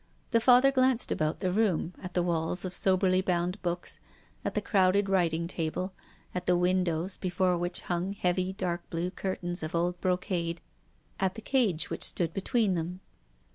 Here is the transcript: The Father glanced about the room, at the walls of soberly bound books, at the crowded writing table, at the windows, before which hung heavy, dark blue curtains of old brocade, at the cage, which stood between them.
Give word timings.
The 0.31 0.41
Father 0.41 0.71
glanced 0.71 1.11
about 1.11 1.41
the 1.41 1.51
room, 1.51 1.93
at 2.01 2.15
the 2.15 2.23
walls 2.23 2.65
of 2.65 2.73
soberly 2.73 3.21
bound 3.21 3.61
books, 3.61 3.99
at 4.43 4.55
the 4.55 4.59
crowded 4.61 5.07
writing 5.09 5.47
table, 5.47 5.93
at 6.33 6.47
the 6.47 6.57
windows, 6.57 7.17
before 7.17 7.55
which 7.55 7.81
hung 7.81 8.13
heavy, 8.13 8.51
dark 8.51 8.89
blue 8.89 9.11
curtains 9.11 9.61
of 9.61 9.75
old 9.75 10.01
brocade, 10.01 10.59
at 11.19 11.35
the 11.35 11.41
cage, 11.43 11.91
which 11.91 12.01
stood 12.01 12.33
between 12.33 12.73
them. 12.73 13.01